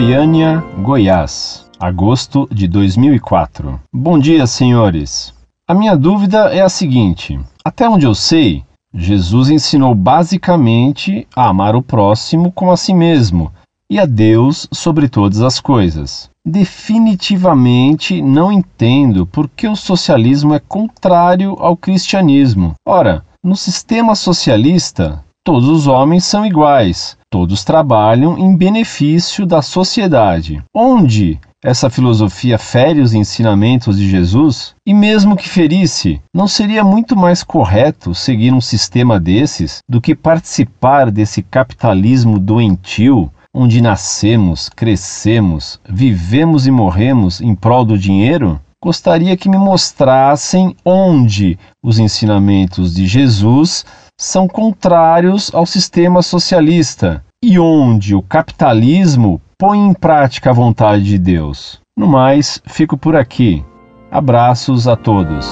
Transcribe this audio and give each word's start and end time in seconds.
Goiânia, 0.00 0.64
Goiás, 0.78 1.66
agosto 1.78 2.48
de 2.50 2.66
2004. 2.66 3.78
Bom 3.92 4.18
dia, 4.18 4.46
senhores. 4.46 5.34
A 5.68 5.74
minha 5.74 5.94
dúvida 5.94 6.54
é 6.54 6.62
a 6.62 6.70
seguinte: 6.70 7.38
até 7.62 7.86
onde 7.86 8.06
eu 8.06 8.14
sei, 8.14 8.64
Jesus 8.94 9.50
ensinou 9.50 9.94
basicamente 9.94 11.28
a 11.36 11.50
amar 11.50 11.76
o 11.76 11.82
próximo 11.82 12.50
como 12.50 12.72
a 12.72 12.78
si 12.78 12.94
mesmo 12.94 13.52
e 13.90 14.00
a 14.00 14.06
Deus 14.06 14.66
sobre 14.72 15.06
todas 15.06 15.42
as 15.42 15.60
coisas. 15.60 16.30
Definitivamente 16.46 18.22
não 18.22 18.50
entendo 18.50 19.26
por 19.26 19.50
que 19.50 19.68
o 19.68 19.76
socialismo 19.76 20.54
é 20.54 20.58
contrário 20.58 21.56
ao 21.58 21.76
cristianismo. 21.76 22.72
Ora, 22.88 23.22
no 23.44 23.54
sistema 23.54 24.14
socialista, 24.14 25.22
todos 25.44 25.68
os 25.68 25.86
homens 25.86 26.24
são 26.24 26.44
iguais, 26.44 27.16
todos 27.30 27.64
trabalham 27.64 28.38
em 28.38 28.56
benefício 28.56 29.46
da 29.46 29.62
sociedade. 29.62 30.62
Onde 30.74 31.38
essa 31.62 31.90
filosofia 31.90 32.58
fere 32.58 33.00
os 33.00 33.12
ensinamentos 33.12 33.98
de 33.98 34.08
Jesus? 34.08 34.74
E 34.86 34.94
mesmo 34.94 35.36
que 35.36 35.48
ferisse, 35.48 36.20
não 36.34 36.48
seria 36.48 36.82
muito 36.82 37.14
mais 37.16 37.42
correto 37.42 38.14
seguir 38.14 38.52
um 38.52 38.60
sistema 38.60 39.20
desses 39.20 39.78
do 39.88 40.00
que 40.00 40.14
participar 40.14 41.10
desse 41.10 41.42
capitalismo 41.42 42.38
doentio 42.38 43.30
onde 43.52 43.80
nascemos, 43.80 44.68
crescemos, 44.68 45.80
vivemos 45.88 46.66
e 46.66 46.70
morremos 46.70 47.40
em 47.40 47.54
prol 47.54 47.84
do 47.84 47.98
dinheiro? 47.98 48.60
Gostaria 48.82 49.36
que 49.36 49.46
me 49.46 49.58
mostrassem 49.58 50.74
onde 50.82 51.58
os 51.84 51.98
ensinamentos 51.98 52.94
de 52.94 53.06
Jesus 53.06 53.84
são 54.18 54.48
contrários 54.48 55.54
ao 55.54 55.66
sistema 55.66 56.22
socialista 56.22 57.22
e 57.44 57.58
onde 57.58 58.14
o 58.14 58.22
capitalismo 58.22 59.38
põe 59.58 59.78
em 59.78 59.92
prática 59.92 60.48
a 60.48 60.54
vontade 60.54 61.04
de 61.04 61.18
Deus. 61.18 61.78
No 61.94 62.06
mais, 62.06 62.58
fico 62.64 62.96
por 62.96 63.14
aqui. 63.14 63.62
Abraços 64.10 64.88
a 64.88 64.96
todos. 64.96 65.46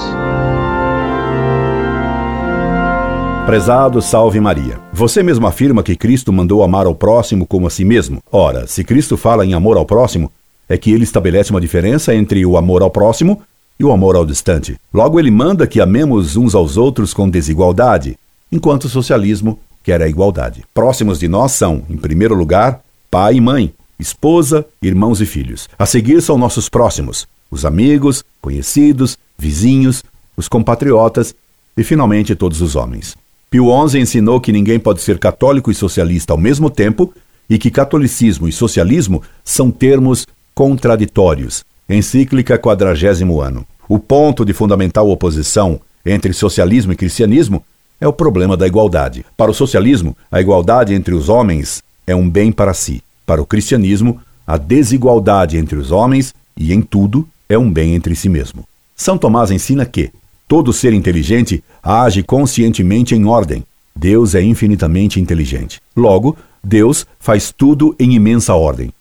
Prezado 3.45 4.01
Salve 4.01 4.39
Maria. 4.39 4.79
Você 4.91 5.21
mesmo 5.21 5.45
afirma 5.45 5.83
que 5.83 5.95
Cristo 5.95 6.33
mandou 6.33 6.63
amar 6.63 6.87
ao 6.87 6.95
próximo 6.95 7.45
como 7.45 7.67
a 7.67 7.69
si 7.69 7.85
mesmo. 7.85 8.21
Ora, 8.31 8.65
se 8.65 8.83
Cristo 8.83 9.15
fala 9.17 9.45
em 9.45 9.53
amor 9.53 9.77
ao 9.77 9.85
próximo, 9.85 10.31
é 10.69 10.77
que 10.77 10.91
ele 10.91 11.03
estabelece 11.03 11.49
uma 11.49 11.59
diferença 11.59 12.13
entre 12.13 12.45
o 12.45 12.55
amor 12.55 12.83
ao 12.83 12.91
próximo 12.91 13.41
e 13.79 13.83
o 13.83 13.91
amor 13.91 14.15
ao 14.15 14.25
distante. 14.25 14.77
Logo, 14.93 15.19
ele 15.19 15.31
manda 15.31 15.65
que 15.65 15.81
amemos 15.81 16.37
uns 16.37 16.53
aos 16.53 16.77
outros 16.77 17.13
com 17.13 17.29
desigualdade, 17.29 18.17
enquanto 18.51 18.85
o 18.85 18.89
socialismo 18.89 19.59
quer 19.83 20.01
a 20.01 20.07
igualdade. 20.07 20.63
Próximos 20.73 21.19
de 21.19 21.27
nós 21.27 21.53
são, 21.53 21.83
em 21.89 21.97
primeiro 21.97 22.35
lugar, 22.35 22.81
pai 23.09 23.35
e 23.35 23.41
mãe, 23.41 23.73
esposa, 23.99 24.65
irmãos 24.81 25.19
e 25.19 25.25
filhos. 25.25 25.67
A 25.79 25.85
seguir 25.85 26.21
são 26.21 26.37
nossos 26.37 26.69
próximos, 26.69 27.27
os 27.49 27.65
amigos, 27.65 28.23
conhecidos, 28.41 29.17
vizinhos, 29.37 30.03
os 30.37 30.47
compatriotas 30.47 31.33
e, 31.75 31.83
finalmente, 31.83 32.35
todos 32.35 32.61
os 32.61 32.75
homens. 32.75 33.17
Pio 33.49 33.65
XI 33.87 33.99
ensinou 33.99 34.39
que 34.39 34.51
ninguém 34.51 34.77
pode 34.77 35.01
ser 35.01 35.17
católico 35.17 35.71
e 35.71 35.75
socialista 35.75 36.33
ao 36.33 36.37
mesmo 36.37 36.69
tempo 36.69 37.11
e 37.49 37.57
que 37.57 37.71
catolicismo 37.71 38.47
e 38.47 38.51
socialismo 38.51 39.23
são 39.43 39.71
termos 39.71 40.27
contraditórios. 40.59 41.63
Encíclica 41.89 42.59
Quadragésimo 42.59 43.39
Ano. 43.39 43.65
O 43.87 43.97
ponto 43.97 44.43
de 44.43 44.51
fundamental 44.51 45.09
oposição 45.09 45.79
entre 46.05 46.33
socialismo 46.33 46.91
e 46.91 46.97
cristianismo 46.97 47.63
é 47.97 48.05
o 48.05 48.11
problema 48.11 48.57
da 48.57 48.67
igualdade. 48.67 49.25
Para 49.37 49.51
o 49.51 49.53
socialismo, 49.53 50.17
a 50.29 50.41
igualdade 50.41 50.93
entre 50.93 51.15
os 51.15 51.29
homens 51.29 51.81
é 52.05 52.13
um 52.13 52.29
bem 52.29 52.51
para 52.51 52.73
si. 52.73 53.01
Para 53.25 53.41
o 53.41 53.45
cristianismo, 53.45 54.19
a 54.45 54.57
desigualdade 54.57 55.55
entre 55.55 55.77
os 55.77 55.91
homens 55.91 56.35
e 56.57 56.73
em 56.73 56.81
tudo 56.81 57.25
é 57.47 57.57
um 57.57 57.71
bem 57.71 57.95
entre 57.95 58.13
si 58.13 58.27
mesmo. 58.27 58.65
São 58.93 59.17
Tomás 59.17 59.51
ensina 59.51 59.85
que 59.85 60.11
todo 60.45 60.73
ser 60.73 60.91
inteligente 60.91 61.63
age 61.81 62.21
conscientemente 62.21 63.15
em 63.15 63.25
ordem. 63.25 63.63
Deus 63.95 64.35
é 64.35 64.41
infinitamente 64.41 65.21
inteligente. 65.21 65.81
Logo, 65.95 66.35
Deus 66.61 67.07
faz 67.17 67.49
tudo 67.49 67.95
em 67.97 68.13
imensa 68.13 68.53
ordem. 68.55 68.91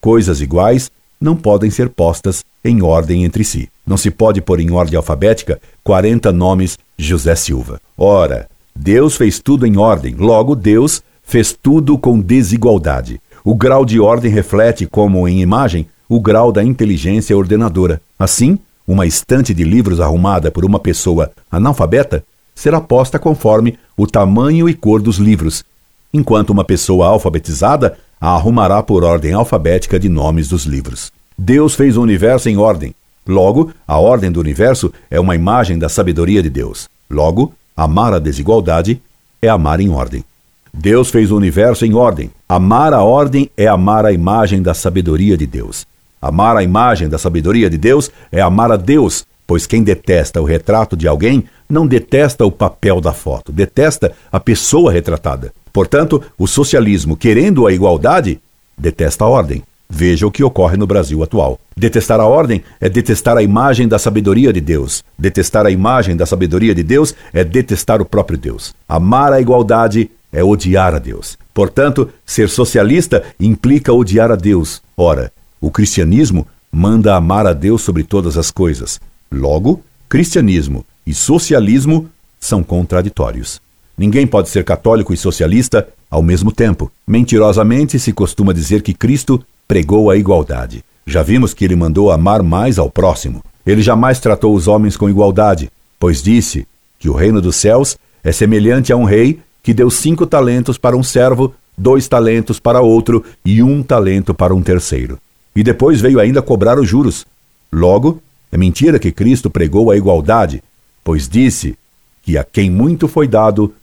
Coisas 0.00 0.40
iguais 0.40 0.90
não 1.20 1.36
podem 1.36 1.70
ser 1.70 1.90
postas 1.90 2.42
em 2.64 2.82
ordem 2.82 3.24
entre 3.24 3.44
si. 3.44 3.68
Não 3.86 3.96
se 3.96 4.10
pode 4.10 4.40
pôr 4.40 4.60
em 4.60 4.70
ordem 4.70 4.96
alfabética 4.96 5.60
40 5.84 6.32
nomes 6.32 6.78
José 6.96 7.34
Silva. 7.34 7.80
Ora, 7.98 8.48
Deus 8.74 9.16
fez 9.16 9.38
tudo 9.38 9.66
em 9.66 9.76
ordem, 9.76 10.14
logo 10.14 10.54
Deus 10.54 11.02
fez 11.22 11.52
tudo 11.52 11.98
com 11.98 12.18
desigualdade. 12.18 13.20
O 13.44 13.54
grau 13.54 13.84
de 13.84 14.00
ordem 14.00 14.30
reflete, 14.30 14.86
como 14.86 15.28
em 15.28 15.42
imagem, 15.42 15.86
o 16.08 16.18
grau 16.18 16.50
da 16.50 16.64
inteligência 16.64 17.36
ordenadora. 17.36 18.00
Assim, 18.18 18.58
uma 18.86 19.06
estante 19.06 19.52
de 19.52 19.64
livros 19.64 20.00
arrumada 20.00 20.50
por 20.50 20.64
uma 20.64 20.78
pessoa 20.78 21.30
analfabeta 21.50 22.24
será 22.54 22.80
posta 22.80 23.18
conforme 23.18 23.78
o 23.96 24.06
tamanho 24.06 24.68
e 24.68 24.74
cor 24.74 25.00
dos 25.00 25.16
livros, 25.16 25.64
enquanto 26.12 26.50
uma 26.50 26.64
pessoa 26.64 27.06
alfabetizada 27.06 27.96
a 28.20 28.34
arrumará 28.34 28.82
por 28.82 29.02
ordem 29.02 29.32
alfabética 29.32 29.98
de 29.98 30.08
nomes 30.08 30.48
dos 30.48 30.64
livros. 30.64 31.10
Deus 31.38 31.74
fez 31.74 31.96
o 31.96 32.02
universo 32.02 32.48
em 32.48 32.58
ordem. 32.58 32.94
Logo, 33.26 33.72
a 33.86 33.98
ordem 33.98 34.30
do 34.30 34.40
universo 34.40 34.92
é 35.10 35.18
uma 35.18 35.34
imagem 35.34 35.78
da 35.78 35.88
sabedoria 35.88 36.42
de 36.42 36.50
Deus. 36.50 36.88
Logo, 37.08 37.54
amar 37.76 38.12
a 38.12 38.18
desigualdade 38.18 39.00
é 39.40 39.48
amar 39.48 39.80
em 39.80 39.88
ordem. 39.88 40.24
Deus 40.72 41.10
fez 41.10 41.30
o 41.30 41.36
universo 41.36 41.84
em 41.84 41.94
ordem. 41.94 42.30
Amar 42.48 42.92
a 42.92 43.02
ordem 43.02 43.50
é 43.56 43.66
amar 43.66 44.04
a 44.04 44.12
imagem 44.12 44.62
da 44.62 44.74
sabedoria 44.74 45.36
de 45.36 45.46
Deus. 45.46 45.86
Amar 46.20 46.56
a 46.56 46.62
imagem 46.62 47.08
da 47.08 47.18
sabedoria 47.18 47.70
de 47.70 47.78
Deus 47.78 48.10
é 48.30 48.40
amar 48.40 48.70
a 48.70 48.76
Deus, 48.76 49.24
pois 49.46 49.66
quem 49.66 49.82
detesta 49.82 50.40
o 50.40 50.44
retrato 50.44 50.96
de 50.96 51.08
alguém 51.08 51.44
não 51.68 51.86
detesta 51.86 52.44
o 52.44 52.52
papel 52.52 53.00
da 53.00 53.12
foto, 53.12 53.50
detesta 53.50 54.12
a 54.30 54.38
pessoa 54.38 54.92
retratada. 54.92 55.52
Portanto, 55.72 56.22
o 56.38 56.46
socialismo, 56.46 57.16
querendo 57.16 57.66
a 57.66 57.72
igualdade, 57.72 58.40
detesta 58.76 59.24
a 59.24 59.28
ordem. 59.28 59.62
Veja 59.92 60.26
o 60.26 60.30
que 60.30 60.44
ocorre 60.44 60.76
no 60.76 60.86
Brasil 60.86 61.20
atual. 61.22 61.58
Detestar 61.76 62.20
a 62.20 62.26
ordem 62.26 62.62
é 62.80 62.88
detestar 62.88 63.36
a 63.36 63.42
imagem 63.42 63.88
da 63.88 63.98
sabedoria 63.98 64.52
de 64.52 64.60
Deus. 64.60 65.02
Detestar 65.18 65.66
a 65.66 65.70
imagem 65.70 66.16
da 66.16 66.24
sabedoria 66.24 66.74
de 66.74 66.84
Deus 66.84 67.12
é 67.32 67.42
detestar 67.42 68.00
o 68.00 68.04
próprio 68.04 68.38
Deus. 68.38 68.72
Amar 68.88 69.32
a 69.32 69.40
igualdade 69.40 70.08
é 70.32 70.44
odiar 70.44 70.94
a 70.94 71.00
Deus. 71.00 71.36
Portanto, 71.52 72.08
ser 72.24 72.48
socialista 72.48 73.24
implica 73.38 73.92
odiar 73.92 74.30
a 74.30 74.36
Deus. 74.36 74.80
Ora, 74.96 75.32
o 75.60 75.72
cristianismo 75.72 76.46
manda 76.70 77.16
amar 77.16 77.46
a 77.46 77.52
Deus 77.52 77.82
sobre 77.82 78.04
todas 78.04 78.38
as 78.38 78.50
coisas. 78.52 79.00
Logo, 79.30 79.82
cristianismo 80.08 80.86
e 81.04 81.12
socialismo 81.12 82.08
são 82.38 82.62
contraditórios. 82.62 83.60
Ninguém 84.00 84.26
pode 84.26 84.48
ser 84.48 84.64
católico 84.64 85.12
e 85.12 85.16
socialista 85.18 85.86
ao 86.10 86.22
mesmo 86.22 86.50
tempo. 86.50 86.90
Mentirosamente 87.06 87.98
se 87.98 88.14
costuma 88.14 88.50
dizer 88.54 88.80
que 88.80 88.94
Cristo 88.94 89.44
pregou 89.68 90.08
a 90.08 90.16
igualdade. 90.16 90.82
Já 91.06 91.22
vimos 91.22 91.52
que 91.52 91.66
ele 91.66 91.76
mandou 91.76 92.10
amar 92.10 92.42
mais 92.42 92.78
ao 92.78 92.90
próximo. 92.90 93.44
Ele 93.66 93.82
jamais 93.82 94.18
tratou 94.18 94.54
os 94.54 94.66
homens 94.66 94.96
com 94.96 95.10
igualdade, 95.10 95.70
pois 95.98 96.22
disse 96.22 96.66
que 96.98 97.10
o 97.10 97.12
reino 97.12 97.42
dos 97.42 97.56
céus 97.56 97.98
é 98.24 98.32
semelhante 98.32 98.90
a 98.90 98.96
um 98.96 99.04
rei 99.04 99.40
que 99.62 99.74
deu 99.74 99.90
cinco 99.90 100.26
talentos 100.26 100.78
para 100.78 100.96
um 100.96 101.02
servo, 101.02 101.52
dois 101.76 102.08
talentos 102.08 102.58
para 102.58 102.80
outro 102.80 103.22
e 103.44 103.62
um 103.62 103.82
talento 103.82 104.32
para 104.32 104.54
um 104.54 104.62
terceiro. 104.62 105.18
E 105.54 105.62
depois 105.62 106.00
veio 106.00 106.18
ainda 106.18 106.40
cobrar 106.40 106.78
os 106.78 106.88
juros. 106.88 107.26
Logo, 107.70 108.22
é 108.50 108.56
mentira 108.56 108.98
que 108.98 109.12
Cristo 109.12 109.50
pregou 109.50 109.90
a 109.90 109.96
igualdade, 109.98 110.62
pois 111.04 111.28
disse 111.28 111.76
que 112.22 112.38
a 112.38 112.44
quem 112.44 112.70
muito 112.70 113.06
foi 113.06 113.28
dado, 113.28 113.74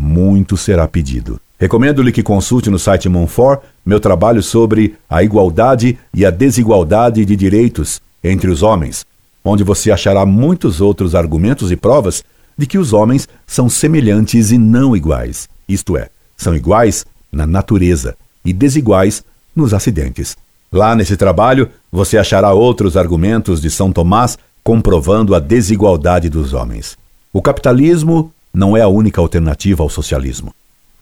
muito 0.00 0.56
será 0.56 0.88
pedido. 0.88 1.38
Recomendo-lhe 1.58 2.10
que 2.10 2.22
consulte 2.22 2.70
no 2.70 2.78
site 2.78 3.06
Monfort 3.06 3.60
meu 3.84 4.00
trabalho 4.00 4.42
sobre 4.42 4.94
a 5.08 5.22
igualdade 5.22 5.98
e 6.14 6.24
a 6.24 6.30
desigualdade 6.30 7.22
de 7.22 7.36
direitos 7.36 8.00
entre 8.24 8.50
os 8.50 8.62
homens, 8.62 9.04
onde 9.44 9.62
você 9.62 9.90
achará 9.90 10.24
muitos 10.24 10.80
outros 10.80 11.14
argumentos 11.14 11.70
e 11.70 11.76
provas 11.76 12.24
de 12.56 12.66
que 12.66 12.78
os 12.78 12.94
homens 12.94 13.28
são 13.46 13.68
semelhantes 13.68 14.50
e 14.50 14.56
não 14.56 14.96
iguais, 14.96 15.48
isto 15.68 15.98
é, 15.98 16.08
são 16.34 16.56
iguais 16.56 17.04
na 17.30 17.46
natureza 17.46 18.16
e 18.42 18.54
desiguais 18.54 19.22
nos 19.54 19.74
acidentes. 19.74 20.34
Lá 20.72 20.94
nesse 20.94 21.16
trabalho, 21.16 21.68
você 21.92 22.16
achará 22.16 22.54
outros 22.54 22.96
argumentos 22.96 23.60
de 23.60 23.68
São 23.68 23.92
Tomás 23.92 24.38
comprovando 24.64 25.34
a 25.34 25.40
desigualdade 25.40 26.30
dos 26.30 26.54
homens. 26.54 26.96
O 27.32 27.42
capitalismo 27.42 28.32
não 28.52 28.76
é 28.76 28.80
a 28.80 28.88
única 28.88 29.20
alternativa 29.20 29.82
ao 29.82 29.88
socialismo. 29.88 30.54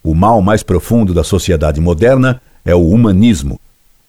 O 0.03 0.15
mal 0.15 0.41
mais 0.41 0.63
profundo 0.63 1.13
da 1.13 1.23
sociedade 1.23 1.81
moderna 1.81 2.41
é 2.63 2.73
o 2.73 2.89
humanismo, 2.89 3.59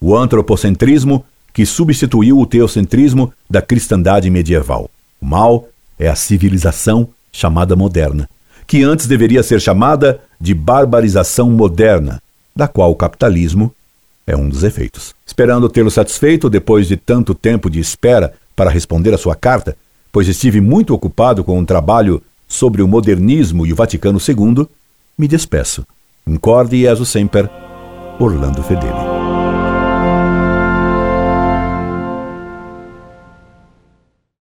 o 0.01 0.17
antropocentrismo 0.17 1.25
que 1.53 1.67
substituiu 1.67 2.39
o 2.39 2.47
teocentrismo 2.47 3.33
da 3.49 3.61
cristandade 3.61 4.31
medieval. 4.31 4.89
O 5.21 5.27
mal 5.27 5.69
é 5.99 6.09
a 6.09 6.15
civilização 6.15 7.09
chamada 7.33 7.75
moderna, 7.75 8.29
que 8.67 8.83
antes 8.83 9.07
deveria 9.07 9.43
ser 9.43 9.61
chamada 9.61 10.21
de 10.41 10.55
barbarização 10.55 11.51
moderna, 11.51 12.23
da 12.55 12.69
qual 12.69 12.91
o 12.91 12.97
capitalismo 12.97 13.75
é 14.27 14.37
um 14.37 14.49
dos 14.49 14.63
efeitos. 14.63 15.15
Esperando 15.27 15.69
tê-lo 15.69 15.91
satisfeito 15.91 16.49
depois 16.49 16.87
de 16.87 16.97
tanto 16.97 17.35
tempo 17.35 17.69
de 17.69 17.81
espera 17.81 18.33
para 18.55 18.71
responder 18.71 19.13
a 19.13 19.19
sua 19.19 19.35
carta, 19.35 19.77
pois 20.13 20.29
estive 20.29 20.61
muito 20.61 20.95
ocupado 20.95 21.43
com 21.43 21.59
um 21.59 21.65
trabalho 21.65 22.23
sobre 22.51 22.83
o 22.83 22.89
modernismo 22.89 23.65
e 23.65 23.73
o 23.73 23.77
Vaticano 23.77 24.19
II, 24.19 24.67
me 25.17 25.29
despeço. 25.29 25.87
Incorde 26.27 26.77
e 26.77 26.87
sempre, 27.05 27.49
Orlando 28.19 28.61
Fedeli. 28.65 29.30